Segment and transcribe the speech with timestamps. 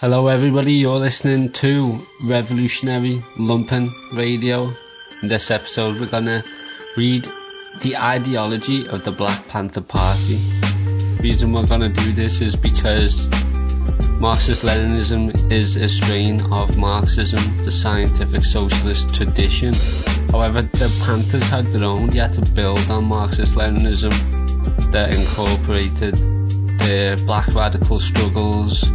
[0.00, 0.72] Hello, everybody.
[0.72, 4.72] You're listening to Revolutionary Lumpen Radio.
[5.22, 6.42] In this episode, we're gonna
[6.96, 7.28] read
[7.82, 10.36] the ideology of the Black Panther Party.
[10.36, 13.28] The reason we're gonna do this is because
[14.18, 19.74] Marxist Leninism is a strain of Marxism, the scientific socialist tradition.
[20.30, 24.12] However, the Panthers had their own, yet to build on Marxist Leninism
[24.92, 26.14] that incorporated
[26.78, 28.90] their black radical struggles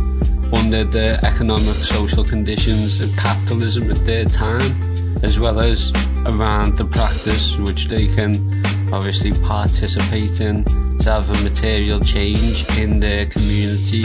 [0.54, 5.92] under the economic social conditions of capitalism at their time, as well as
[6.26, 10.64] around the practice which they can obviously participate in
[11.00, 14.04] to have a material change in their community.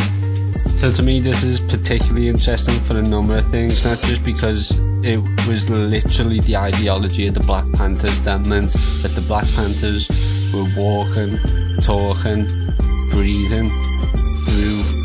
[0.77, 4.77] So to me this is particularly interesting for a number of things, not just because
[5.03, 10.09] it was literally the ideology of the Black Panthers that meant that the Black Panthers
[10.53, 11.39] were walking,
[11.83, 12.47] talking,
[13.11, 13.71] breathing
[14.45, 15.00] through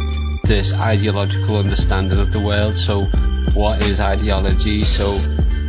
[0.45, 2.76] this ideological understanding of the world.
[2.76, 3.05] So,
[3.53, 4.84] what is ideology?
[4.84, 5.17] So,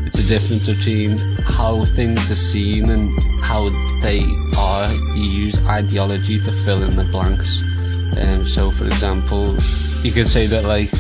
[0.07, 3.11] it's a difference between how things are seen and
[3.43, 3.71] how
[4.03, 4.23] they
[4.57, 4.93] are.
[4.93, 7.63] You use ideology to fill in the blanks.
[8.17, 9.57] Um, so, for example,
[10.03, 10.91] you could say that like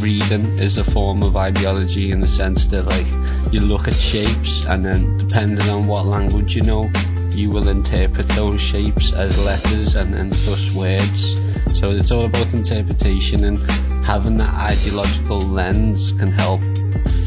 [0.00, 3.06] reading is a form of ideology in the sense that like
[3.52, 6.90] you look at shapes and then depending on what language you know,
[7.30, 11.36] you will interpret those shapes as letters and, and thus words.
[11.76, 13.58] So it's all about interpretation and
[14.06, 16.62] having that ideological lens can help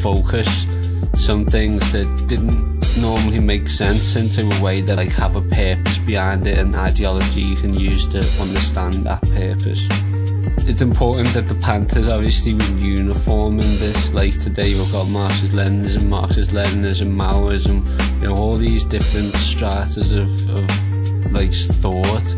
[0.02, 0.66] focus
[1.14, 6.00] some things that didn't normally make sense into a way that like have a purpose
[6.00, 9.86] behind it and ideology you can use to understand that purpose.
[10.68, 14.16] It's important that the Panthers obviously were uniform in this.
[14.16, 17.86] Like today we've got Marxist Leninism, Marxist Leninism, Maoism,
[18.20, 22.36] you know, all these different stratas of, of like thought.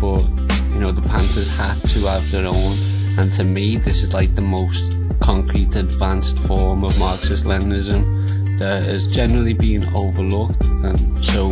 [0.00, 0.49] But
[0.80, 2.74] you know, the Panthers had to have their own.
[3.18, 8.84] And to me, this is like the most concrete, advanced form of Marxist Leninism that
[8.84, 10.64] has generally been overlooked.
[10.64, 11.50] And so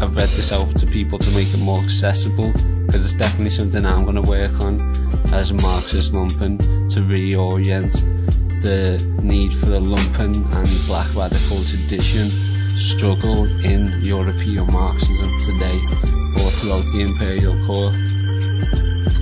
[0.00, 2.52] I've read this out to people to make it more accessible
[2.86, 4.80] because it's definitely something I'm going to work on
[5.34, 6.58] as a Marxist lumpen
[6.94, 7.92] to reorient
[8.62, 12.28] the need for the lumpen and black radical tradition
[12.78, 15.76] struggle in European Marxism today
[16.38, 18.19] or throughout the imperial core.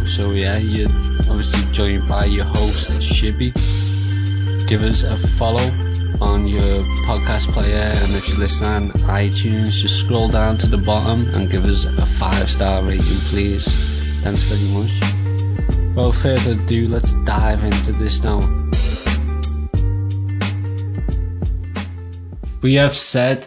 [0.06, 0.88] So yeah, you're
[1.30, 3.52] obviously joined by your host Shibby.
[4.66, 5.70] Give us a follow
[6.20, 10.78] on your podcast player and if you listen on iTunes just scroll down to the
[10.78, 13.64] bottom and give us a five star rating please.
[14.22, 15.18] Thanks very much.
[15.94, 18.38] Without further ado, let's dive into this now.
[22.60, 23.46] We have said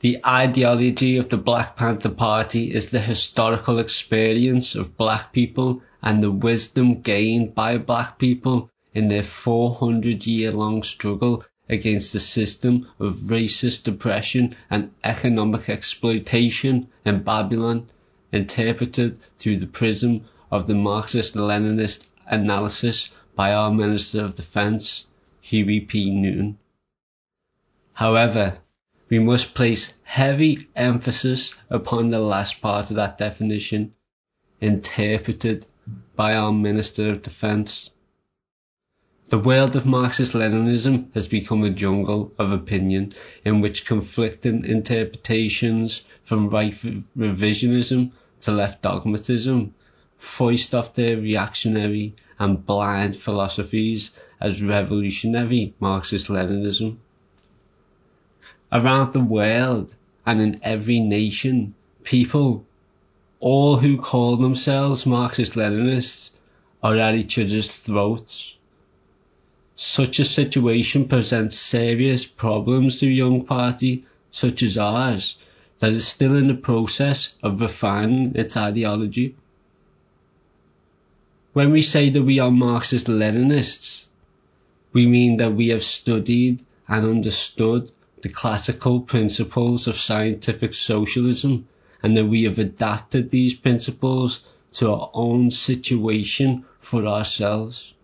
[0.00, 6.22] the ideology of the Black Panther Party is the historical experience of black people and
[6.22, 12.86] the wisdom gained by black people in their 400 year long struggle against the system
[13.00, 17.88] of racist oppression and economic exploitation in Babylon,
[18.32, 25.06] interpreted through the prism of the Marxist-Leninist analysis by our Minister of Defense,
[25.40, 26.10] Huey P.
[26.10, 26.58] Newton.
[27.94, 28.58] However,
[29.08, 33.92] we must place heavy emphasis upon the last part of that definition,
[34.60, 35.66] interpreted
[36.14, 37.90] by our Minister of Defense.
[39.28, 46.48] The world of Marxist-Leninism has become a jungle of opinion in which conflicting interpretations from
[46.48, 49.74] right revisionism to left dogmatism
[50.18, 56.98] foist off their reactionary and blind philosophies as revolutionary Marxist-Leninism.
[58.72, 59.94] Around the world
[60.24, 62.64] and in every nation, people
[63.38, 66.30] all who call themselves Marxist-Leninists
[66.82, 68.56] are at each other's throats.
[69.76, 75.36] Such a situation presents serious problems to a young party such as ours
[75.78, 79.36] that is still in the process of refining its ideology.
[81.52, 84.06] When we say that we are Marxist-Leninists,
[84.92, 87.90] we mean that we have studied and understood
[88.22, 91.68] the classical principles of scientific socialism
[92.02, 97.94] and that we have adapted these principles to our own situation for ourselves.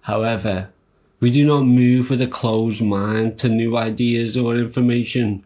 [0.00, 0.70] However,
[1.18, 5.44] we do not move with a closed mind to new ideas or information.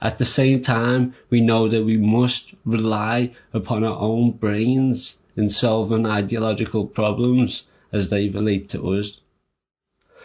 [0.00, 5.48] At the same time, we know that we must rely upon our own brains in
[5.48, 7.62] solving ideological problems
[7.92, 9.20] as they relate to us.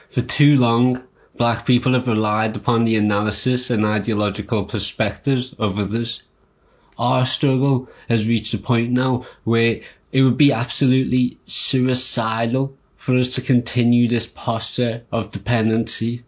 [0.10, 1.04] For too long,
[1.38, 6.24] Black people have relied upon the analysis and ideological perspectives of others.
[6.98, 9.82] Our struggle has reached a point now where
[10.12, 16.24] it would be absolutely suicidal for us to continue this posture of dependency.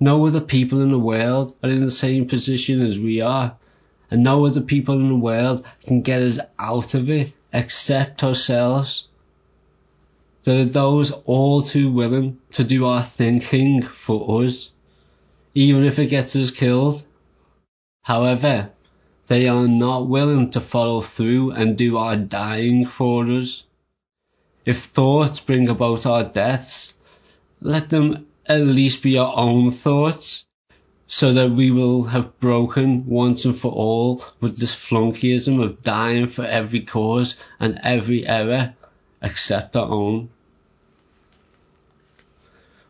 [0.00, 3.56] No other people in the world are in the same position as we are,
[4.10, 9.08] and no other people in the world can get us out of it except ourselves.
[10.44, 14.72] There are those all too willing to do our thinking for us,
[15.54, 17.04] even if it gets us killed.
[18.02, 18.70] However,
[19.28, 23.62] they are not willing to follow through and do our dying for us.
[24.66, 26.96] If thoughts bring about our deaths,
[27.60, 30.44] let them at least be our own thoughts,
[31.06, 36.26] so that we will have broken once and for all with this flunkeyism of dying
[36.26, 38.74] for every cause and every error
[39.22, 40.28] except our own.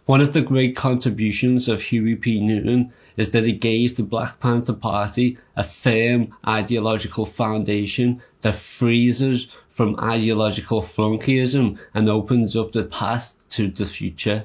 [0.05, 2.40] One of the great contributions of Huey P.
[2.40, 9.23] Newton is that he gave the Black Panther Party a firm ideological foundation that frees
[9.23, 14.44] us from ideological flunkeyism and opens up the path to the future.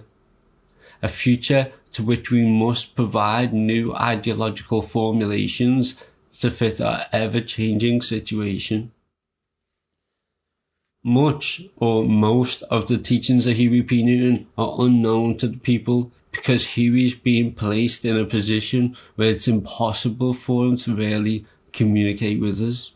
[1.02, 5.96] A future to which we must provide new ideological formulations
[6.42, 8.92] to fit our ever changing situation.
[11.10, 14.04] Much or most of the teachings of Huey P.
[14.04, 19.48] Newton are unknown to the people because Huey's being placed in a position where it's
[19.48, 22.92] impossible for him to really communicate with us.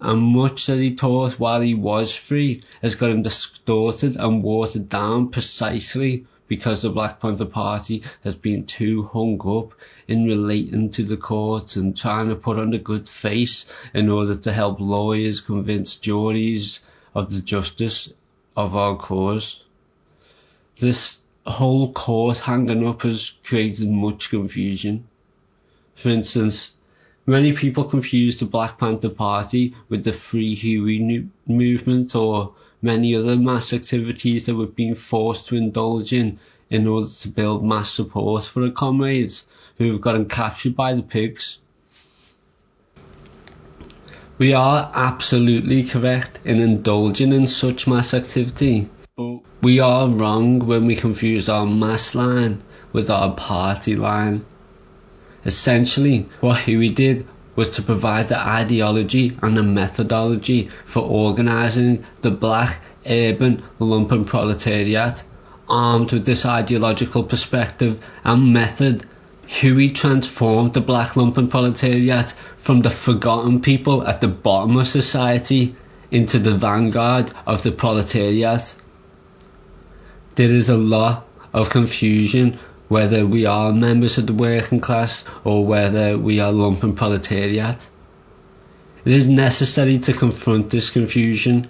[0.00, 4.88] And much that he taught while he was free has got him distorted and watered
[4.88, 9.72] down precisely because the Black Panther Party has been too hung up
[10.06, 14.36] in relating to the courts and trying to put on a good face in order
[14.36, 16.80] to help lawyers convince juries
[17.14, 18.12] of the justice
[18.56, 19.62] of our cause.
[20.78, 25.08] This whole court hanging up has created much confusion.
[25.94, 26.72] For instance,
[27.24, 33.36] many people confuse the Black Panther Party with the Free Huey movement or many other
[33.36, 36.38] mass activities that we're being forced to indulge in
[36.68, 39.46] in order to build mass support for the comrades
[39.78, 41.58] who have gotten captured by the pigs.
[44.38, 50.86] We are absolutely correct in indulging in such mass activity, but we are wrong when
[50.86, 52.62] we confuse our mass line
[52.92, 54.44] with our party line.
[55.44, 57.26] Essentially, what Huey did
[57.56, 65.24] was to provide the ideology and the methodology for organising the black urban lumpen proletariat.
[65.68, 69.04] Armed with this ideological perspective and method,
[69.46, 75.74] Huey transformed the black lumpen proletariat from the forgotten people at the bottom of society
[76.10, 78.74] into the vanguard of the proletariat.
[80.34, 85.64] There is a lot of confusion whether we are members of the working class or
[85.64, 87.90] whether we are lumpen proletariat.
[89.04, 91.68] It is necessary to confront this confusion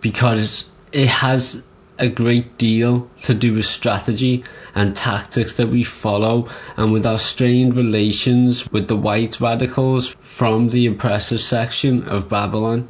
[0.00, 1.62] because it has
[1.98, 7.18] a great deal to do with strategy and tactics that we follow and with our
[7.18, 12.88] strained relations with the white radicals from the oppressive section of Babylon.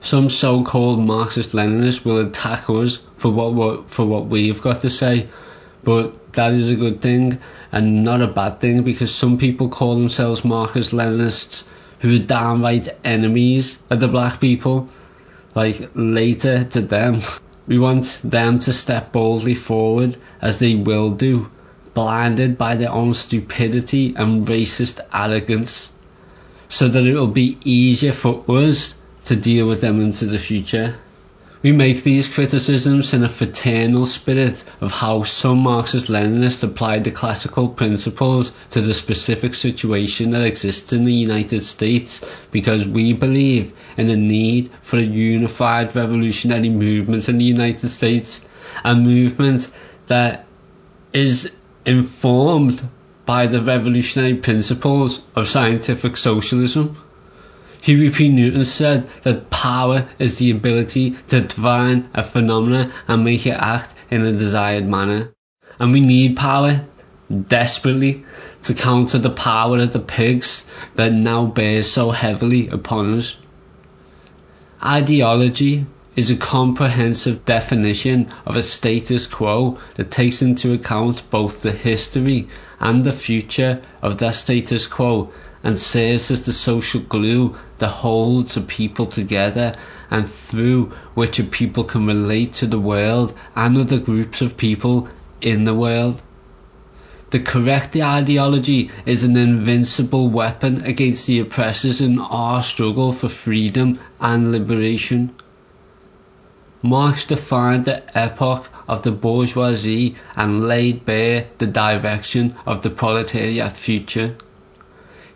[0.00, 5.28] Some so-called Marxist Leninists will attack us for what for what we've got to say,
[5.86, 7.38] but that is a good thing
[7.70, 11.62] and not a bad thing because some people call themselves Marxist Leninists
[12.00, 14.88] who are downright enemies of the black people.
[15.54, 17.20] Like later to them,
[17.68, 21.48] we want them to step boldly forward as they will do,
[21.94, 25.92] blinded by their own stupidity and racist arrogance,
[26.68, 30.96] so that it will be easier for us to deal with them into the future.
[31.66, 37.10] We make these criticisms in a fraternal spirit of how some Marxist Leninists applied the
[37.10, 43.72] classical principles to the specific situation that exists in the United States because we believe
[43.96, 48.46] in the need for a unified revolutionary movement in the United States,
[48.84, 49.68] a movement
[50.06, 50.46] that
[51.12, 51.50] is
[51.84, 52.88] informed
[53.24, 56.96] by the revolutionary principles of scientific socialism
[57.86, 58.30] Huey P.
[58.30, 63.94] Newton said that power is the ability to define a phenomenon and make it act
[64.10, 65.32] in a desired manner.
[65.78, 66.84] And we need power
[67.30, 68.24] desperately
[68.62, 70.66] to counter the power of the pigs
[70.96, 73.36] that now bears so heavily upon us.
[74.84, 81.70] Ideology is a comprehensive definition of a status quo that takes into account both the
[81.70, 82.48] history
[82.80, 85.30] and the future of that status quo
[85.66, 89.74] and serves as the social glue that holds a people together
[90.12, 95.08] and through which a people can relate to the world and other groups of people
[95.40, 96.22] in the world.
[97.30, 103.98] The correct ideology is an invincible weapon against the oppressors in our struggle for freedom
[104.20, 105.34] and liberation.
[106.80, 113.76] Marx defined the epoch of the bourgeoisie and laid bare the direction of the proletariat
[113.76, 114.36] future.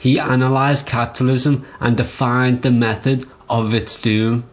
[0.00, 4.44] He analyzed capitalism and defined the method of its doom.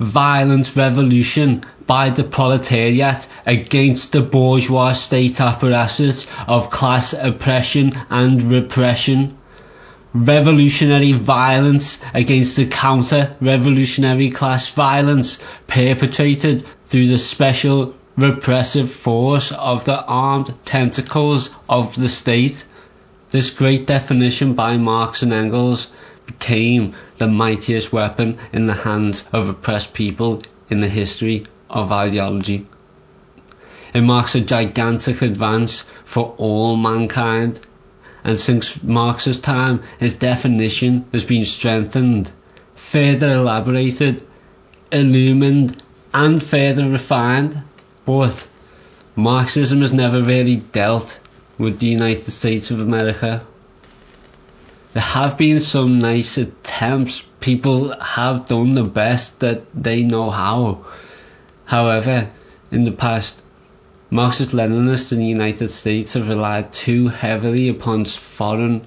[0.00, 9.38] Violent revolution by the proletariat against the bourgeois state apparatus of class oppression and repression.
[10.12, 15.38] Revolutionary violence against the counter-revolutionary class violence
[15.68, 22.64] perpetrated through the special repressive force of the armed tentacles of the state
[23.30, 25.90] this great definition by Marx and Engels
[26.26, 32.66] became the mightiest weapon in the hands of oppressed people in the history of ideology.
[33.94, 37.60] It marks a gigantic advance for all mankind,
[38.24, 42.30] and since Marx's time, his definition has been strengthened,
[42.74, 44.22] further elaborated,
[44.92, 45.82] illumined,
[46.12, 47.62] and further refined.
[48.04, 48.46] But
[49.16, 51.20] Marxism has never really dealt
[51.58, 53.44] with the United States of America.
[54.94, 57.22] There have been some nice attempts.
[57.40, 60.86] People have done the best that they know how.
[61.64, 62.30] However,
[62.70, 63.42] in the past,
[64.10, 68.86] Marxist Leninists in the United States have relied too heavily upon foreign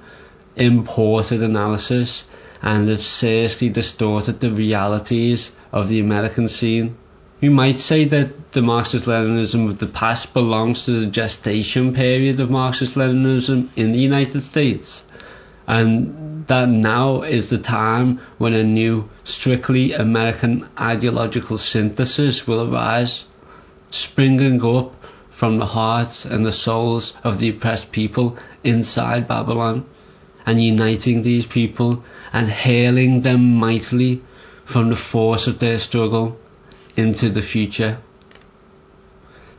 [0.55, 2.25] imported analysis
[2.61, 6.97] and have seriously distorted the realities of the American scene.
[7.41, 12.39] You might say that the Marxist Leninism of the past belongs to the gestation period
[12.39, 15.03] of Marxist Leninism in the United States,
[15.65, 23.25] and that now is the time when a new, strictly American ideological synthesis will arise,
[23.89, 24.93] springing up
[25.31, 29.85] from the hearts and the souls of the oppressed people inside Babylon,
[30.45, 34.21] and uniting these people and hailing them mightily
[34.63, 36.37] from the force of their struggle
[36.95, 37.97] into the future.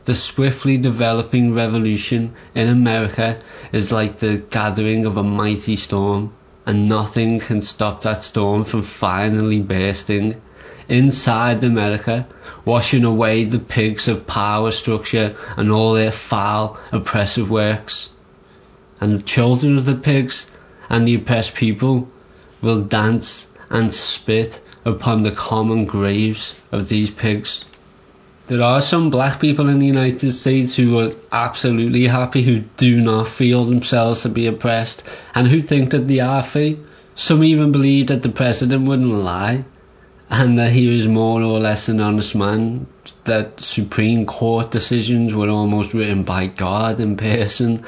[0.05, 3.39] The swiftly developing revolution in America
[3.71, 6.33] is like the gathering of a mighty storm,
[6.65, 10.41] and nothing can stop that storm from finally bursting
[10.87, 12.27] inside America,
[12.65, 18.09] washing away the pigs of power structure and all their foul, oppressive works.
[18.99, 20.47] And the children of the pigs
[20.89, 22.09] and the oppressed people
[22.61, 27.65] will dance and spit upon the common graves of these pigs.
[28.47, 32.99] There are some black people in the United States who are absolutely happy, who do
[32.99, 36.79] not feel themselves to be oppressed, and who think that they are free.
[37.15, 39.63] Some even believe that the president wouldn't lie,
[40.29, 42.87] and that he was more or less an honest man,
[43.23, 47.85] that Supreme Court decisions were almost written by God in person,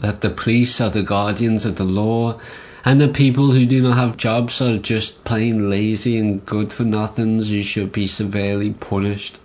[0.00, 2.40] that the police are the guardians of the law,
[2.84, 6.84] and the people who do not have jobs are just plain lazy and good for
[6.84, 9.40] nothings who should be severely punished.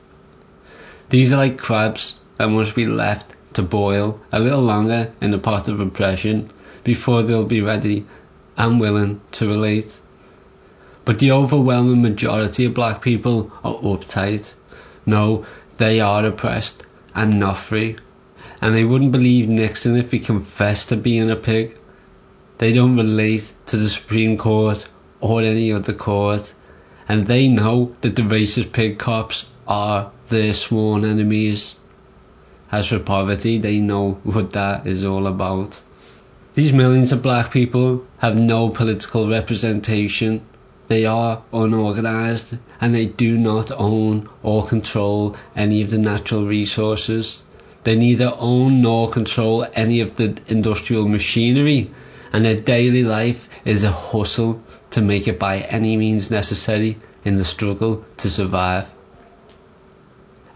[1.09, 5.37] These are like crabs that must be left to boil a little longer in the
[5.37, 6.49] pot of oppression
[6.83, 8.05] before they'll be ready
[8.57, 10.01] and willing to relate.
[11.05, 14.53] But the overwhelming majority of black people are uptight.
[15.05, 15.45] No,
[15.77, 17.97] they are oppressed and not free.
[18.61, 21.77] And they wouldn't believe Nixon if he confessed to being a pig.
[22.59, 24.87] They don't relate to the Supreme Court
[25.21, 26.55] or any other court,
[27.07, 31.75] and they know that the racist pig cops are their sworn enemies.
[32.71, 35.79] As for poverty, they know what that is all about.
[36.55, 40.41] These millions of black people have no political representation.
[40.87, 47.43] They are unorganized and they do not own or control any of the natural resources.
[47.83, 51.91] They neither own nor control any of the industrial machinery
[52.33, 57.37] and their daily life is a hustle to make it by any means necessary in
[57.37, 58.93] the struggle to survive.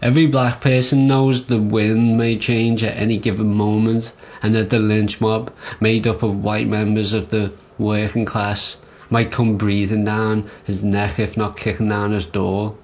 [0.02, 4.12] Every black person knows the wind may change at any given moment
[4.42, 8.76] and that the lynch mob, made up of white members of the working class,
[9.10, 12.74] might come breathing down his neck if not kicking down his door.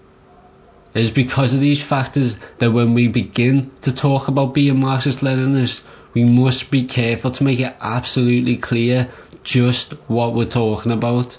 [0.94, 5.20] It is because of these factors that when we begin to talk about being Marxist
[5.20, 5.82] Leninists,
[6.14, 9.10] we must be careful to make it absolutely clear
[9.42, 11.38] just what we're talking about.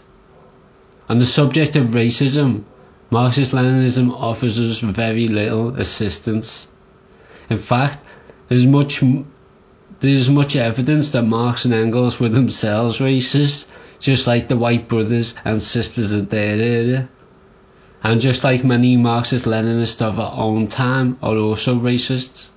[1.07, 2.63] On the subject of racism,
[3.11, 6.67] Marxist Leninism offers us very little assistance.
[7.49, 7.97] In fact,
[8.47, 9.03] there's much
[9.99, 13.65] there's much evidence that Marx and Engels were themselves racist,
[13.99, 17.09] just like the white brothers and sisters of their era.
[18.01, 22.47] And just like many Marxist Leninists of our own time are also racists.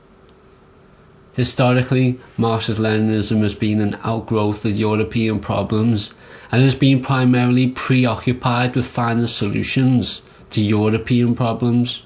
[1.35, 6.11] Historically, Marxist Leninism has been an outgrowth of European problems
[6.51, 10.21] and has been primarily preoccupied with finding solutions
[10.51, 12.03] to European problems.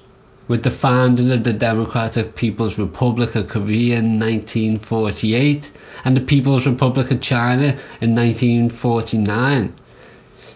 [0.47, 5.71] with the founding of the Democratic People's Republic of Korea in 1948
[6.05, 9.73] and the People's Republic of China in 1949.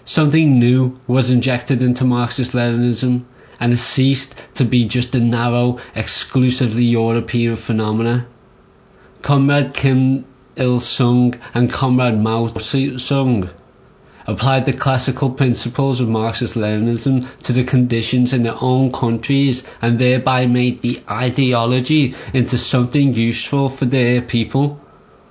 [0.06, 3.26] Something new was injected into Marxist Leninism
[3.60, 8.28] and it ceased to be just a narrow, exclusively European phenomena.
[9.22, 10.26] Comrade Kim
[10.56, 13.50] Il sung and Comrade Mao Zedong
[14.26, 20.00] applied the classical principles of Marxist Leninism to the conditions in their own countries and
[20.00, 24.80] thereby made the ideology into something useful for their people.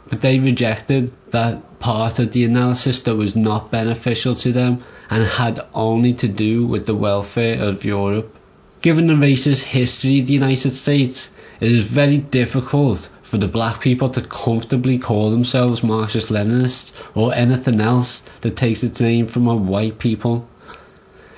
[0.08, 5.24] But they rejected that part of the analysis that was not beneficial to them and
[5.24, 8.36] had only to do with the welfare of Europe.
[8.82, 11.30] Given the racist history of the United States,
[11.60, 17.34] it is very difficult for the black people to comfortably call themselves Marxist Leninists or
[17.34, 20.48] anything else that takes its name from a white people.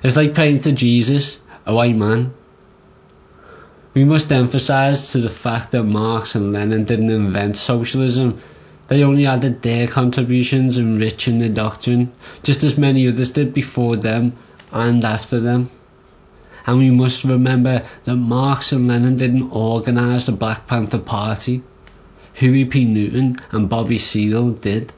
[0.02, 2.34] It's like praying to Jesus, a white man.
[3.94, 8.40] We must emphasize to the fact that Marx and Lenin didn't invent socialism.
[8.88, 12.12] They only added their contributions enriching the doctrine,
[12.42, 14.34] just as many others did before them
[14.72, 15.68] and after them.
[16.66, 21.62] And we must remember that Marx and Lenin didn't organise the Black Panther Party.
[22.34, 22.84] Huey P.
[22.84, 24.92] Newton and Bobby Seale did.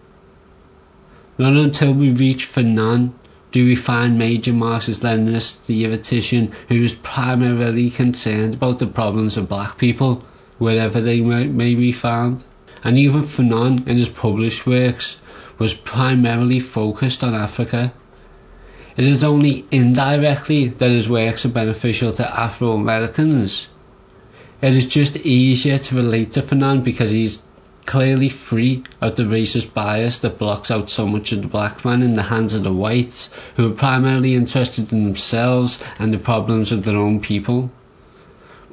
[1.36, 3.12] Not until we reach Fanon
[3.54, 9.48] do we find major Marxist Leninist theoretician who is primarily concerned about the problems of
[9.48, 10.24] black people,
[10.58, 12.42] wherever they may, be found.
[12.82, 15.18] And even Fanon, in his published works,
[15.56, 17.92] was primarily focused on Africa.
[18.96, 23.66] It is only indirectly that his works are beneficial to Afro Americans.
[24.62, 27.42] It is just easier to relate to Fanon because he's
[27.86, 32.02] clearly free of the racist bias that blocks out so much of the black man
[32.02, 36.70] in the hands of the whites, who are primarily interested in themselves and the problems
[36.70, 37.70] of their own people.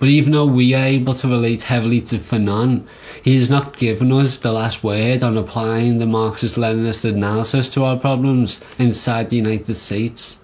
[0.02, 2.86] But even though we are able to relate heavily to Fanon,
[3.22, 7.84] he has not given us the last word on applying the Marxist Leninist analysis to
[7.84, 10.38] our problems inside the United States.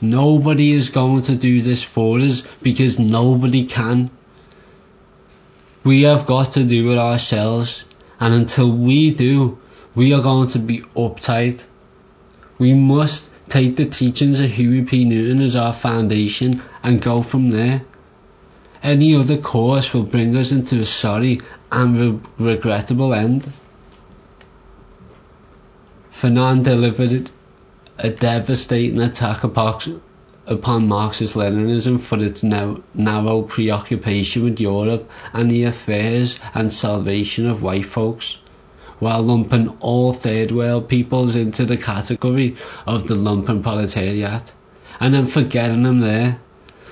[0.00, 4.08] Nobody is going to do this for us because nobody can.
[5.82, 7.84] We have got to do it ourselves,
[8.20, 9.58] and until we do,
[9.96, 11.66] we are going to be uptight.
[12.58, 15.04] We must take the teachings of Huey P.
[15.06, 17.84] Newton as our foundation and go from there.
[18.82, 21.40] Any other course will bring us into a sorry
[21.70, 23.46] and re- regrettable end.
[26.10, 27.30] Fanon delivered
[27.98, 36.40] a devastating attack upon Marxist Leninism for its narrow preoccupation with Europe and the affairs
[36.54, 38.38] and salvation of white folks,
[38.98, 44.54] while lumping all third world peoples into the category of the lumpen proletariat,
[44.98, 46.40] and then forgetting them there.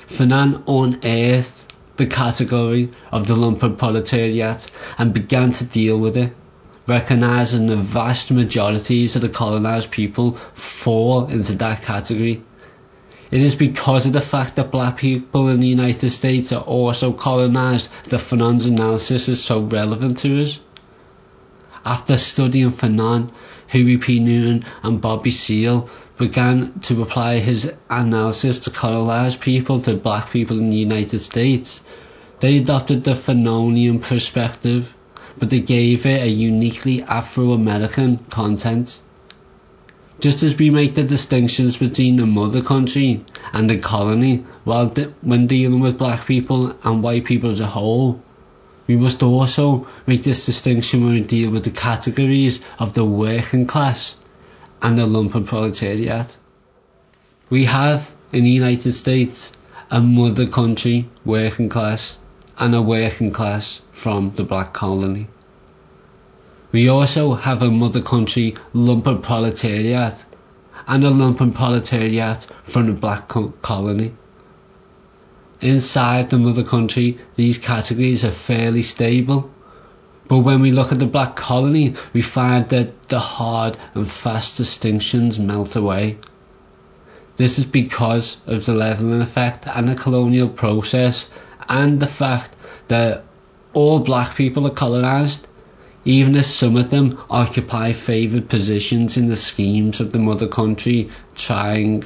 [0.07, 1.64] Fanon unearthed
[1.99, 6.35] the category of the lumpen proletariat and began to deal with it,
[6.87, 12.43] recognizing the vast majorities of the colonized people fall into that category
[13.31, 17.13] it is because of the fact that black people in the United States are also
[17.13, 20.59] colonized that Fanon's analysis is so relevant to us.
[21.85, 23.31] After studying Fanon,
[23.67, 24.21] Huey P.
[24.21, 30.59] Newton and Bobby Seale began to apply his analysis to colonized people to black people
[30.59, 31.83] in the United States.
[32.40, 34.94] They adopted the Fanonian perspective,
[35.40, 39.01] but they gave it a uniquely Afro-American content.
[40.20, 45.12] Just as we make the distinctions between the mother country and the colony while de-
[45.20, 48.22] when dealing with black people and white people as a whole,
[48.87, 53.66] we must also make this distinction when we deal with the categories of the working
[53.66, 54.14] class
[54.81, 56.38] and the lumpen proletariat.
[57.51, 59.51] We have in the United States
[59.90, 62.18] a mother country working class
[62.59, 65.29] and a working class from the black colony.
[66.73, 70.25] We also have a mother country lumpen proletariat
[70.87, 73.29] and a lumpen proletariat from the black
[73.62, 74.12] colony.
[75.61, 79.51] Inside the mother country, these categories are fairly stable.
[80.29, 84.59] But when we look at the black colony, we find that the hard and fast
[84.59, 86.18] distinctions melt away.
[87.37, 91.29] This is because of the levelling effect and the colonial process
[91.68, 92.50] and the fact
[92.88, 93.24] that
[93.72, 95.46] all black people are colonised
[96.04, 101.11] even as some of them occupy favoured positions in the schemes of the mother country
[101.35, 102.02] trying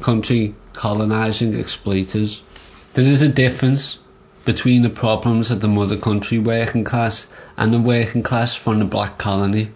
[0.00, 2.42] country colonising exploiters.
[2.94, 3.98] There is a difference
[4.44, 8.84] between the problems of the mother country working class and the working class from the
[8.86, 9.70] black colony.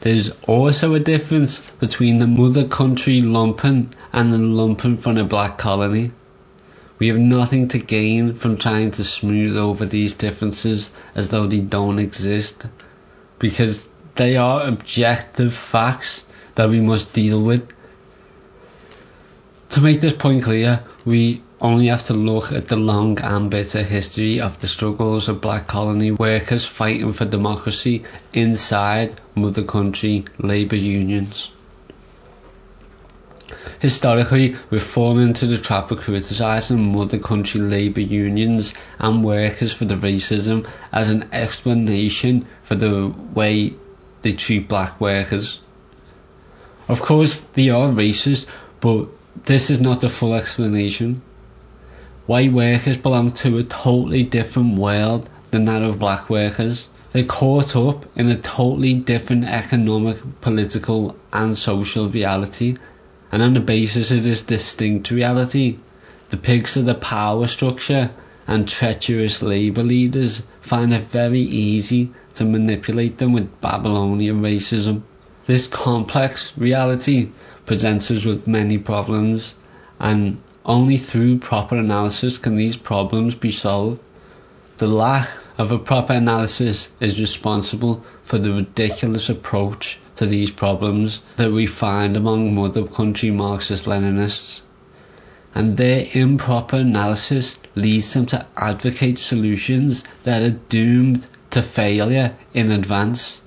[0.00, 5.24] There is also a difference between the mother country lumpen and the lumpen from the
[5.24, 6.10] black colony.
[7.02, 11.58] We have nothing to gain from trying to smooth over these differences as though they
[11.58, 12.64] don't exist,
[13.40, 17.68] because they are objective facts that we must deal with.
[19.70, 23.82] To make this point clear, we only have to look at the long and bitter
[23.82, 30.76] history of the struggles of black colony workers fighting for democracy inside mother country labour
[30.76, 31.50] unions.
[33.82, 39.86] Historically, we've fallen into the trap of criticising mother country labour unions and workers for
[39.86, 43.72] the racism as an explanation for the way
[44.20, 45.58] they treat black workers.
[46.86, 48.46] Of course, they are racist,
[48.78, 49.08] but
[49.46, 51.20] this is not the full explanation.
[52.26, 56.86] White workers belong to a totally different world than that of black workers.
[57.10, 62.76] They're caught up in a totally different economic, political, and social reality
[63.32, 65.78] and on the basis of this distinct reality,
[66.28, 68.10] the pigs of the power structure
[68.46, 75.00] and treacherous labour leaders find it very easy to manipulate them with Babylonian racism.
[75.46, 77.30] This complex reality
[77.64, 79.54] presents us with many problems,
[79.98, 84.06] and only through proper analysis can these problems be solved.
[84.76, 91.22] The lack of a proper analysis is responsible for the ridiculous approach to these problems
[91.36, 94.60] that we find among mother country Marxist Leninists.
[95.54, 102.70] And their improper analysis leads them to advocate solutions that are doomed to failure in
[102.70, 103.42] advance.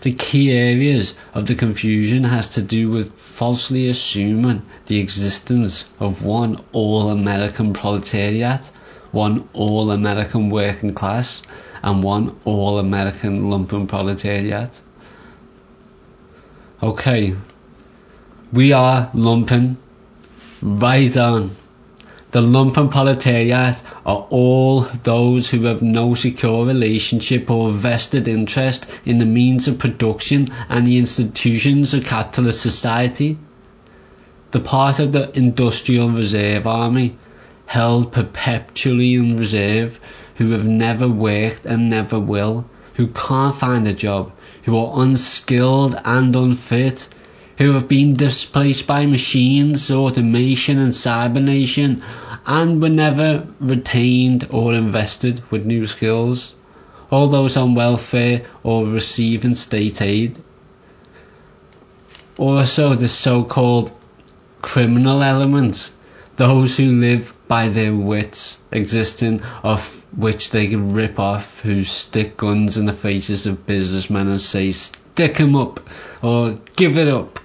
[0.00, 6.22] The key areas of the confusion has to do with falsely assuming the existence of
[6.22, 8.70] one all-American proletariat,
[9.12, 11.42] one all-American working class,
[11.82, 14.82] and one all-American lumpen proletariat.
[16.84, 17.34] Okay.
[18.52, 19.76] We are lumpen.
[20.60, 21.56] Right on.
[22.32, 29.16] The lumpen proletariat are all those who have no secure relationship or vested interest in
[29.16, 33.38] the means of production and the institutions of capitalist society.
[34.50, 37.16] The part of the industrial reserve army
[37.64, 39.98] held perpetually in reserve
[40.34, 44.33] who have never worked and never will, who can't find a job,
[44.64, 47.08] who are unskilled and unfit,
[47.58, 52.02] who have been displaced by machines, automation and cybernation,
[52.46, 56.54] and were never retained or invested with new skills,
[57.10, 60.38] all those on welfare or receiving state aid.
[62.36, 63.92] Also the so-called
[64.60, 65.92] criminal elements,
[66.36, 72.36] those who live by their wits, existing of which they can rip off, who stick
[72.36, 75.80] guns in the faces of businessmen and say, stick 'em up,
[76.22, 77.40] or give it up.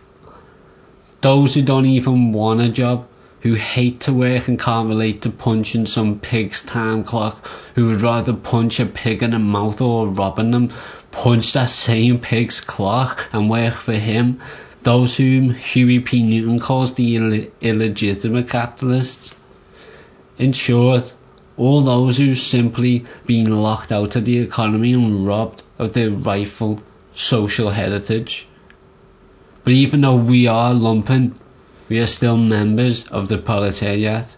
[1.21, 3.07] Those who don't even want a job,
[3.41, 8.01] who hate to work and can't relate to punching some pig's time clock, who would
[8.01, 10.73] rather punch a pig in the mouth or robbing them,
[11.11, 14.41] punch that same pig's clock and work for him.
[14.81, 16.23] Those whom Huey P.
[16.23, 19.33] Newton calls the Ill- illegitimate capitalists.
[20.37, 21.13] In short,
[21.57, 26.81] all those who simply been locked out of the economy and robbed of their rightful
[27.13, 28.47] social heritage.
[29.65, 31.33] But even though we are lumpen,
[31.89, 34.37] we are still members of the proletariat,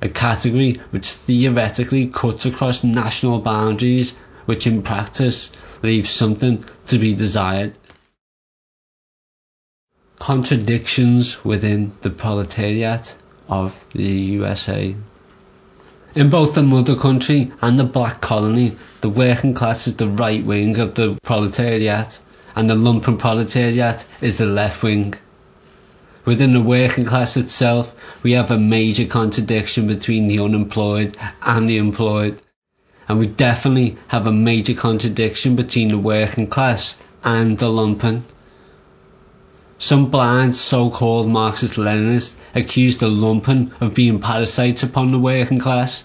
[0.00, 4.14] a category which theoretically cuts across national boundaries,
[4.46, 5.50] which in practice
[5.82, 7.76] leaves something to be desired.
[10.26, 13.14] Contradictions within the proletariat
[13.48, 14.92] of the USA.
[16.16, 20.44] In both the mother country and the black colony, the working class is the right
[20.44, 22.18] wing of the proletariat,
[22.56, 25.14] and the lumpen proletariat is the left wing.
[26.24, 31.76] Within the working class itself, we have a major contradiction between the unemployed and the
[31.76, 32.42] employed.
[33.08, 38.22] And we definitely have a major contradiction between the working class and the lumpen.
[39.78, 46.04] Some blind so-called Marxist-Leninists accuse the lumpen of being parasites upon the working class.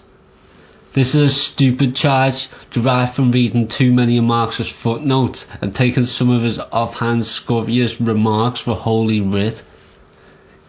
[0.92, 6.04] This is a stupid charge derived from reading too many of Marx's footnotes and taking
[6.04, 9.64] some of his offhand scurrilous remarks for holy writ.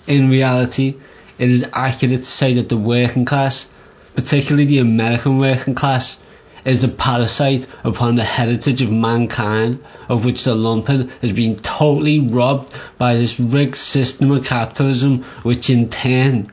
[0.08, 0.96] In reality,
[1.38, 3.68] it is accurate to say that the working class,
[4.16, 6.18] particularly the American working class,
[6.66, 12.20] is a parasite upon the heritage of mankind of which the lumpen has been totally
[12.20, 16.52] robbed by this rigged system of capitalism which in turn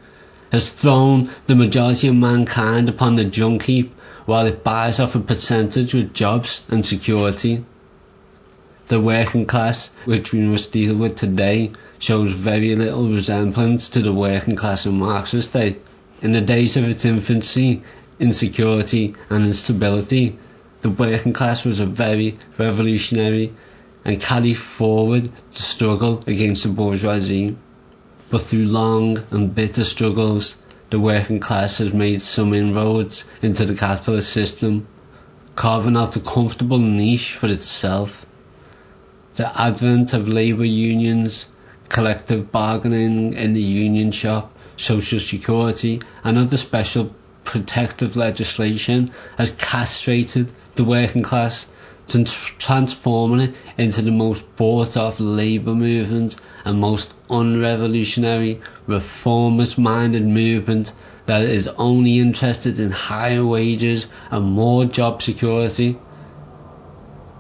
[0.51, 3.95] has thrown the majority of mankind upon the junk heap
[4.27, 7.65] while it buys off a percentage with jobs and security.
[8.89, 14.13] The working class, which we must deal with today, shows very little resemblance to the
[14.13, 15.77] working class of Marx's day.
[16.23, 17.83] in the days of its infancy,
[18.21, 20.39] insecurity and instability,
[20.83, 23.53] the working class was a very revolutionary
[24.05, 27.57] and carried forward the struggle against the bourgeoisie.
[28.31, 30.57] But through long and bitter struggles,
[30.91, 34.87] the working class has made some inroads into the capitalist system,
[35.57, 38.27] carving out a comfortable niche for itself.
[39.35, 41.47] The advent of labour unions,
[41.89, 50.51] collective bargaining in the union shop, social security and other special protective legislation has castrated
[50.75, 51.67] the working class,
[52.59, 60.93] transforming it into the most bought off labour movement and most unrevolutionary, reformist minded movement
[61.27, 65.97] that is only interested in higher wages and more job security.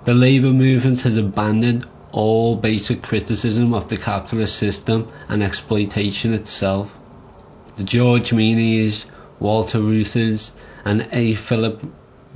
[0.04, 6.96] The labour movement has abandoned all basic criticism of the capitalist system and exploitation itself.
[7.76, 9.06] The George Mooneys,
[9.40, 10.52] Walter Reuther's,
[10.84, 11.34] and A.
[11.34, 11.82] Philip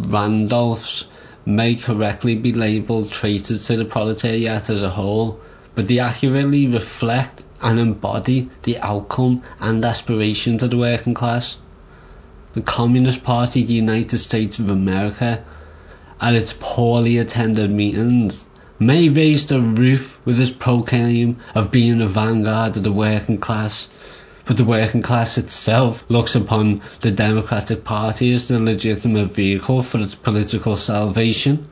[0.00, 1.04] Randolphs
[1.44, 5.38] may correctly be labelled traitors to the proletariat as a whole,
[5.74, 11.58] but they accurately reflect and embody the outcome and aspirations of the working class.
[12.54, 15.44] The Communist Party of the United States of America,
[16.20, 18.46] at its poorly attended meetings,
[18.78, 23.88] may raise the roof with its proclaim of being the vanguard of the working class,
[24.46, 29.98] but the working class itself looks upon the Democratic Party as the legitimate vehicle for
[29.98, 31.68] its political salvation.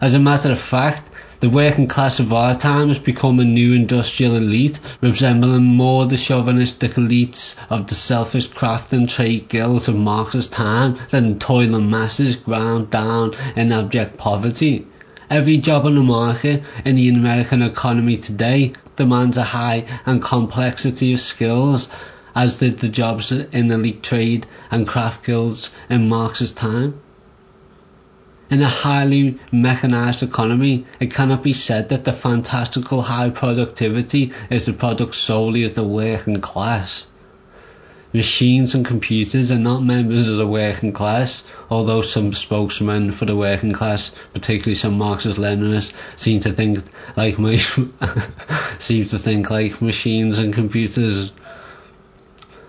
[0.00, 1.02] As a matter of fact,
[1.40, 6.16] the working class of our time has become a new industrial elite, resembling more the
[6.16, 12.36] chauvinistic elites of the selfish craft and trade guilds of Marx's time than toiling masses
[12.36, 14.86] ground down in abject poverty.
[15.30, 21.14] Every job on the market in the American economy today demands a high and complexity
[21.14, 21.88] of skills,
[22.34, 27.00] as did the jobs in the elite trade and craft guilds in Marx's time.
[28.50, 34.66] In a highly mechanized economy, it cannot be said that the fantastical high productivity is
[34.66, 37.06] the product solely of the working class.
[38.14, 43.34] Machines and computers are not members of the working class, although some spokesmen for the
[43.34, 46.78] working class, particularly some Marxist Leninists, seem to think
[47.16, 47.34] like
[48.78, 51.32] seem to think like machines and computers.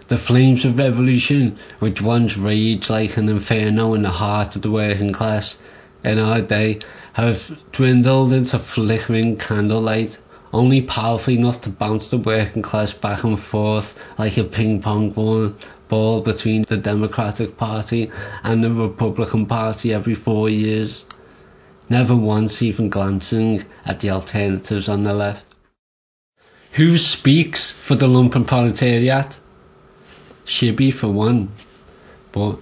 [0.08, 4.72] The flames of revolution, which once raged like an inferno in the heart of the
[4.72, 5.60] working class,
[6.04, 6.80] in our day
[7.14, 10.18] have dwindled into flickering candlelight
[10.56, 15.10] only powerful enough to bounce the working class back and forth like a ping pong
[15.10, 18.10] ball, between the Democratic Party
[18.42, 21.04] and the Republican Party every four years,
[21.90, 25.46] never once even glancing at the alternatives on the left.
[26.72, 29.38] Who speaks for the lumpen proletariat?
[30.46, 31.50] Shibby for one,
[32.32, 32.60] but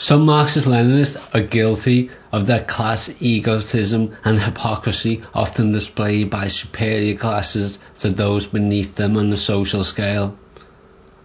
[0.00, 7.80] some Marxist-Leninists are guilty of that class egotism and hypocrisy often displayed by superior classes
[7.98, 10.38] to those beneath them on the social scale.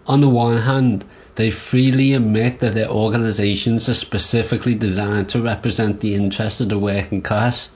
[0.08, 1.04] On the one hand,
[1.36, 6.78] they freely admit that their organizations are specifically designed to represent the interests of the
[6.78, 7.70] working class,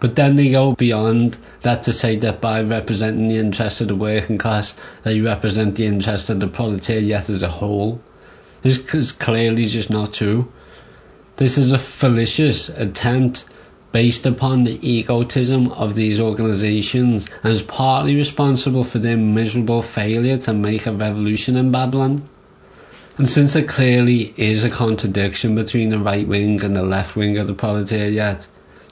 [0.00, 3.94] but then they go beyond that to say that by representing the interests of the
[3.94, 4.74] working class,
[5.04, 8.00] they represent the interests of the proletariat as a whole.
[8.62, 10.50] This is clearly just not true.
[11.36, 13.44] This is a fallacious attempt
[13.90, 20.38] based upon the egotism of these organizations and is partly responsible for their miserable failure
[20.38, 22.28] to make a revolution in Babylon.
[23.18, 27.38] And since there clearly is a contradiction between the right wing and the left wing
[27.38, 28.46] of the proletariat,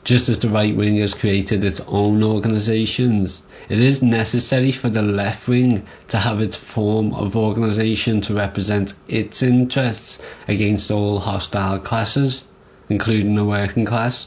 [0.04, 5.02] just as the right wing has created its own organizations, it is necessary for the
[5.02, 11.78] left wing to have its form of organisation to represent its interests against all hostile
[11.78, 12.42] classes,
[12.88, 14.26] including the working class.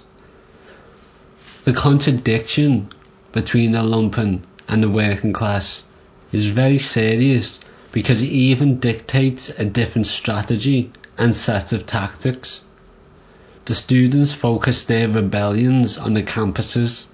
[1.63, 2.89] The contradiction
[3.31, 5.83] between the lumpen and the working class
[6.31, 7.59] is very serious
[7.91, 12.63] because it even dictates a different strategy and set of tactics.
[13.65, 17.06] The students focus their rebellions on the campuses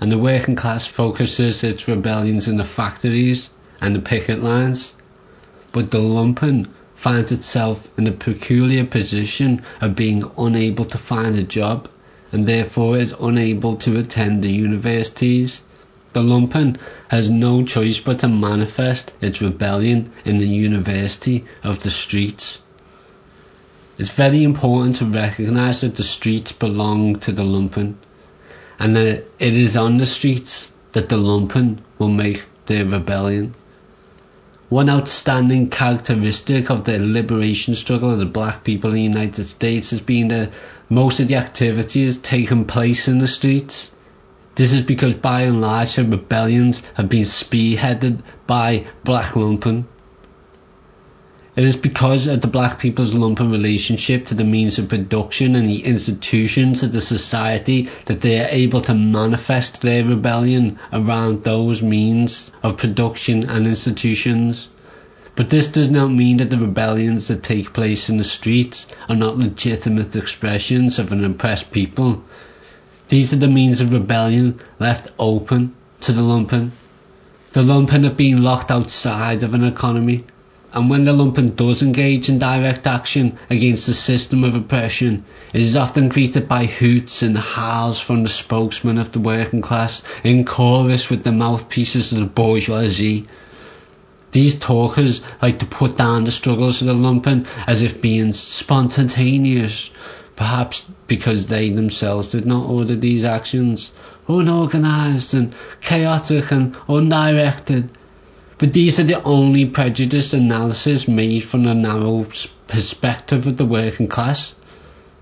[0.00, 4.94] and the working class focuses its rebellions in the factories and the picket lines.
[5.72, 11.42] But the lumpen finds itself in the peculiar position of being unable to find a
[11.42, 11.88] job
[12.30, 15.62] and therefore is unable to attend the universities.
[16.12, 16.76] The lumpen
[17.08, 22.60] has no choice but to manifest its rebellion in the university of the streets.
[23.98, 27.94] It's very important to recognize that the streets belong to the lumpen
[28.78, 33.54] and that it is on the streets that the lumpen will make their rebellion.
[34.68, 39.90] One outstanding characteristic of the liberation struggle of the black people in the United States
[39.90, 40.52] has been that
[40.90, 43.92] most of the activities taken place in the streets.
[44.56, 49.84] This is because by and large the rebellions have been spearheaded by black lumpen.
[51.56, 55.66] It is because of the black people's lumpen relationship to the means of production and
[55.66, 61.80] the institutions of the society that they are able to manifest their rebellion around those
[61.80, 64.68] means of production and institutions.
[65.34, 69.16] But this does not mean that the rebellions that take place in the streets are
[69.16, 72.22] not legitimate expressions of an oppressed people.
[73.08, 76.72] These are the means of rebellion left open to the lumpen.
[77.54, 80.24] The lumpen have been locked outside of an economy
[80.76, 85.62] and when the lumpen does engage in direct action against the system of oppression, it
[85.62, 90.44] is often greeted by hoots and howls from the spokesmen of the working class in
[90.44, 93.26] chorus with the mouthpieces of the bourgeoisie.
[94.32, 99.90] These talkers like to put down the struggles of the lumpen as if being spontaneous,
[100.36, 103.92] perhaps because they themselves did not order these actions,
[104.28, 107.88] unorganized and chaotic and undirected.
[108.58, 112.26] But these are the only prejudiced analysis made from a narrow
[112.66, 114.54] perspective of the working class.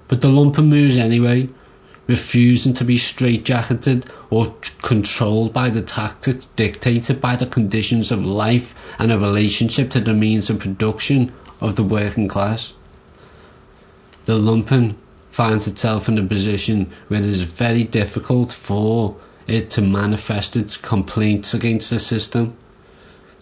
[0.07, 1.49] But the lumpen moves anyway,
[2.07, 4.47] refusing to be straitjacketed or
[4.83, 10.15] controlled by the tactics dictated by the conditions of life and a relationship to the
[10.15, 12.73] means of production of the working class.
[14.27, 14.95] The lumpen
[15.33, 19.17] finds itself in a position where it is very difficult for
[19.49, 22.57] it to manifest its complaints against the system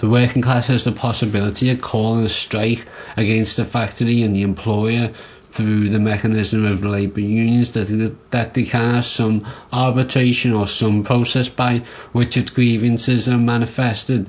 [0.02, 2.84] the working class has the possibility of calling a strike
[3.16, 5.12] against the factory and the employer
[5.50, 7.84] through the mechanism of labour unions that,
[8.32, 14.28] that they can have some arbitration or some process by which its grievances are manifested.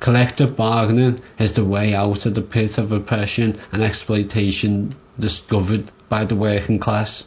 [0.00, 6.24] Collective bargaining is the way out of the pit of oppression and exploitation discovered by
[6.24, 7.24] the working class.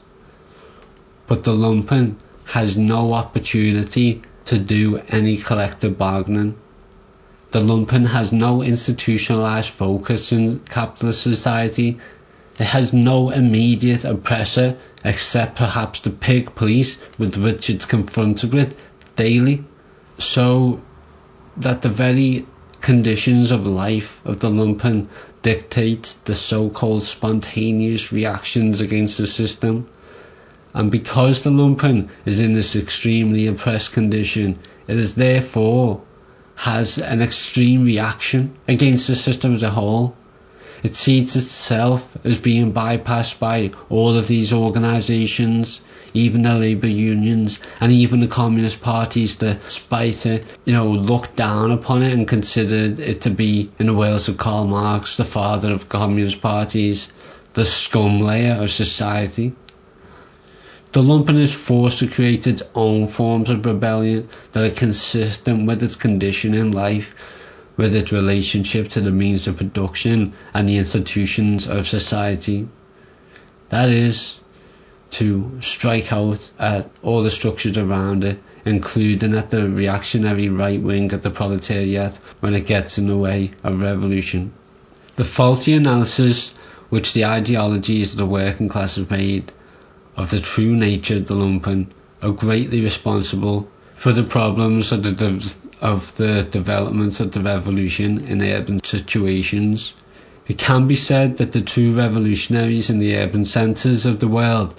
[1.26, 6.58] But the lumpen has no opportunity to do any collective bargaining.
[7.50, 11.98] The lumpen has no institutionalized focus in capitalist society.
[12.60, 18.76] It has no immediate oppressor except perhaps the pig police with which it's confronted with
[19.16, 19.64] daily.
[20.18, 20.82] So
[21.58, 22.46] that the very
[22.82, 25.08] conditions of life of the lumpen
[25.42, 29.88] dictate the so-called spontaneous reactions against the system.
[30.74, 36.02] And because the lumpen is in this extremely oppressed condition, it is therefore
[36.58, 40.16] has an extreme reaction against the system as a whole.
[40.84, 45.82] It sees itself as being bypassed by all of these organisations,
[46.16, 51.72] even the labour unions and even the communist parties despite it, you know, look down
[51.72, 55.72] upon it and consider it to be, in the words of Karl Marx, the father
[55.72, 57.12] of communist parties,
[57.54, 59.54] the scum layer of society.
[60.94, 65.84] The lumpen is forced to create its own forms of rebellion that are consistent with
[65.84, 67.14] its condition in life,
[67.76, 72.68] with its relationship to the means of production and the institutions of society.
[73.70, 74.40] That is,
[75.12, 81.14] to strike out at all the structures around it, including at the reactionary right wing
[81.14, 84.54] of the proletariat when it gets in the way of revolution.
[85.16, 86.52] The faulty analysis
[86.90, 89.52] which the ideologies of the working class have made
[90.18, 91.88] of the true nature of the lumpen
[92.22, 98.26] are greatly responsible for the problems of the, de- of the development of the revolution
[98.26, 99.94] in urban situations.
[100.48, 104.74] It can be said that the true revolutionaries in the urban centres of the world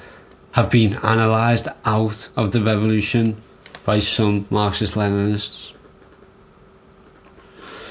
[0.50, 3.40] have been analysed out of the revolution
[3.84, 5.72] by some Marxist Leninists.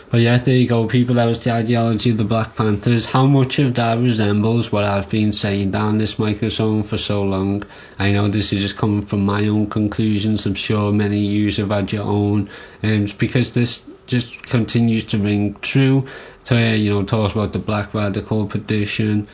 [0.10, 1.16] But yeah, there you go, people.
[1.16, 3.06] That was the ideology of the Black Panthers.
[3.06, 7.64] How much of that resembles what I've been saying down this microphone for so long?
[8.00, 10.46] I know this is just coming from my own conclusions.
[10.46, 12.50] I'm sure many of you have had your own,
[12.84, 16.06] um, because this just continues to ring true.
[16.44, 19.28] So, uh, you know, talks about the Black Radical Tradition.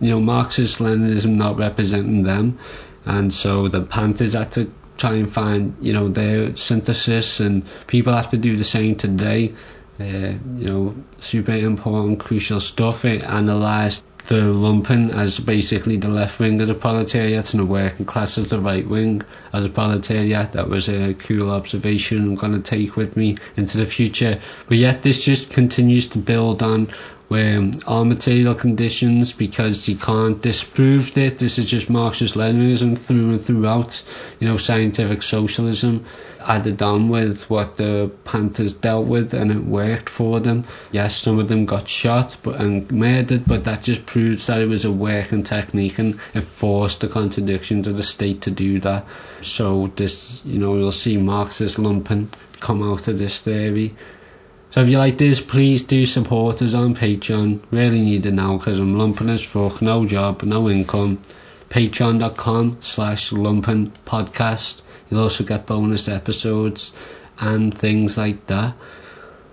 [0.00, 2.58] You know, Marxist Leninism not representing them,
[3.04, 8.12] and so the Panthers had to try and find you know their synthesis, and people
[8.12, 9.54] have to do the same today
[10.00, 13.04] uh, you know, super important, crucial stuff.
[13.04, 18.04] It analysed the lumpen as basically the left wing of the proletariat and the working
[18.04, 19.22] class as the right wing
[19.54, 20.52] of the proletariat.
[20.52, 24.40] That was a cool observation I'm going to take with me into the future.
[24.68, 26.92] But yet this just continues to build on
[27.28, 31.38] where our material conditions because you can't disprove it.
[31.38, 34.02] This is just Marxist Leninism through and throughout,
[34.40, 36.06] you know, scientific socialism
[36.40, 40.64] added on with what the Panthers dealt with and it worked for them.
[40.90, 44.68] Yes, some of them got shot but and murdered, but that just proves that it
[44.68, 49.04] was a working technique and it forced the contradictions of the state to do that.
[49.42, 52.28] So this, you know, you'll see Marxist lumpen
[52.60, 53.94] come out of this theory.
[54.70, 57.60] So if you like this, please do support us on Patreon.
[57.70, 61.18] Really need it now because I'm lumpen as fuck, no job, no income.
[61.70, 64.82] Patreon.com slash lumpen podcast.
[65.08, 66.92] You'll also get bonus episodes
[67.38, 68.74] and things like that.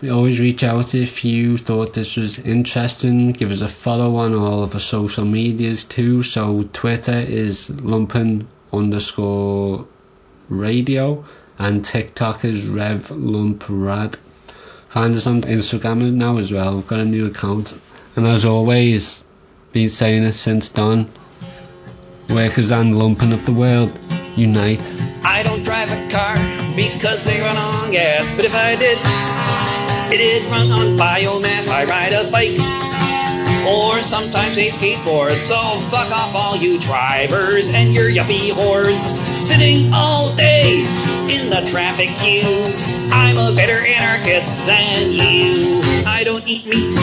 [0.01, 3.31] We always reach out if you thought this was interesting.
[3.31, 6.23] Give us a follow on all of our social medias too.
[6.23, 9.87] So Twitter is lumpen underscore
[10.49, 11.23] radio
[11.57, 14.17] and TikTok is Rev Lump Rad.
[14.95, 16.77] Find us on Instagram now as well.
[16.77, 17.77] We've got a new account.
[18.15, 19.25] And as always,
[19.73, 21.09] been saying it since dawn.
[22.29, 23.91] Workers and lumpen of the world,
[24.37, 24.79] unite.
[25.21, 26.35] I don't drive a car
[26.77, 28.97] because they run on gas, but if I did,
[30.17, 31.67] it'd run on biomass.
[31.67, 32.84] I ride a bike
[33.65, 35.39] or sometimes a skateboard.
[35.39, 35.55] So
[35.89, 39.03] fuck off all you drivers and your yuppie hordes
[39.39, 40.83] sitting all day
[41.29, 43.09] in the traffic queues.
[43.11, 45.81] I'm a better anarchist than you.
[46.05, 46.95] I don't eat meat.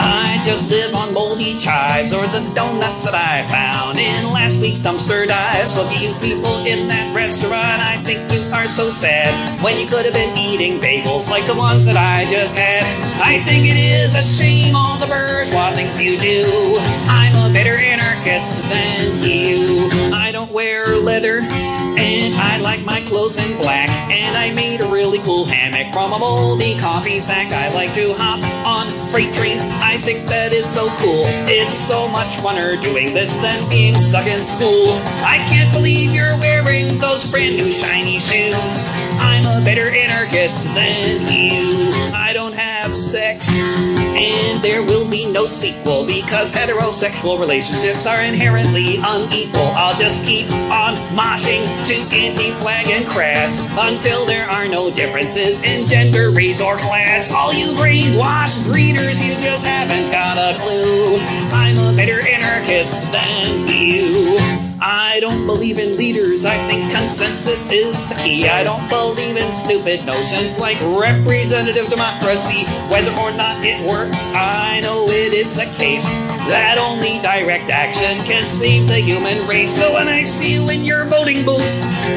[0.00, 4.78] I just live on moldy chives or the donuts that I found in last week's
[4.78, 5.76] dumpster dives.
[5.76, 7.82] Look at you people in that restaurant.
[7.82, 9.28] I think you are so sad
[9.62, 12.84] when you could have been eating bagels like the ones that I just had.
[13.20, 16.78] I think it is a shame all the bourgeois things you do.
[17.08, 19.88] I'm a better anarchist than you.
[20.12, 23.90] I don't wear leather and I like my clothes in black.
[24.10, 27.52] And I made a really cool hammock from a moldy coffee sack.
[27.52, 29.62] I like to hop on freight trains.
[29.64, 31.22] I think that is so cool.
[31.26, 34.94] It's so much funner doing this than being stuck in school.
[35.24, 38.90] I can't believe you're wearing those brand new shiny shoes.
[39.20, 41.90] I'm a better anarchist than you.
[42.14, 43.48] I don't have sex.
[43.50, 49.70] And there will be no sequel because heterosexual relationships are inherently unequal.
[49.74, 55.86] I'll just keep on moshing to anti-flag and crass until there are no differences in
[55.86, 57.32] gender, race, or class.
[57.32, 61.16] All you brainwashed breeders, you just haven't got a clue.
[61.52, 64.67] I'm a better anarchist than you.
[64.80, 66.44] I don't believe in leaders.
[66.44, 68.48] I think consensus is the key.
[68.48, 72.64] I don't believe in stupid notions like representative democracy.
[72.90, 76.04] Whether or not it works, I know it is the case
[76.48, 79.76] that only direct action can save the human race.
[79.76, 81.58] So when I see you in your voting booth,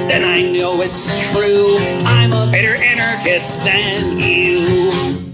[0.07, 1.77] then I know it's true.
[2.05, 5.30] I'm a better anarchist than you.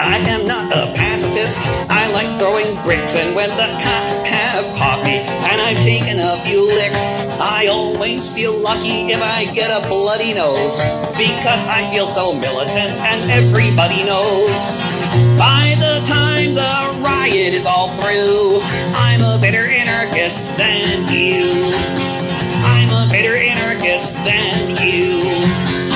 [0.00, 1.60] I am not a pacifist.
[1.90, 6.40] I like throwing bricks, and when the cops have caught me and I've taken a
[6.40, 7.04] few licks,
[7.38, 10.80] I always feel lucky if I get a bloody nose
[11.20, 14.72] because I feel so militant and everybody knows.
[15.36, 18.60] By the time the riot is all through,
[18.96, 21.72] I'm a better anarchist than you.
[22.64, 25.89] I'm a better anarchist than you.